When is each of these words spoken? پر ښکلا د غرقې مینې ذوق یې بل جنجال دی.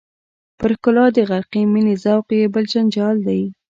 پر 0.59 0.71
ښکلا 0.77 1.05
د 1.15 1.17
غرقې 1.29 1.61
مینې 1.73 1.95
ذوق 2.03 2.27
یې 2.37 2.45
بل 2.53 2.63
جنجال 2.73 3.15
دی. 3.27 3.41